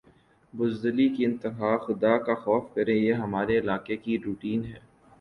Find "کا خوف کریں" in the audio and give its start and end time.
2.25-2.95